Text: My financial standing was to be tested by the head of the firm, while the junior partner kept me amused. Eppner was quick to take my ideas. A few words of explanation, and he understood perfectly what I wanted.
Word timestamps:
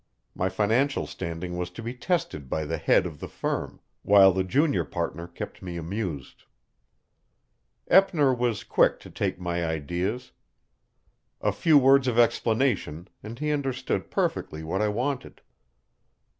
My 0.33 0.49
financial 0.49 1.05
standing 1.05 1.57
was 1.57 1.69
to 1.69 1.83
be 1.83 1.93
tested 1.93 2.49
by 2.49 2.65
the 2.65 2.79
head 2.79 3.05
of 3.05 3.19
the 3.19 3.27
firm, 3.27 3.79
while 4.01 4.33
the 4.33 4.43
junior 4.43 4.83
partner 4.83 5.27
kept 5.27 5.61
me 5.61 5.77
amused. 5.77 6.45
Eppner 7.87 8.33
was 8.33 8.63
quick 8.63 8.99
to 9.01 9.11
take 9.11 9.39
my 9.39 9.63
ideas. 9.63 10.31
A 11.39 11.51
few 11.51 11.77
words 11.77 12.07
of 12.07 12.17
explanation, 12.17 13.09
and 13.21 13.37
he 13.37 13.51
understood 13.51 14.09
perfectly 14.09 14.63
what 14.63 14.81
I 14.81 14.87
wanted. 14.87 15.39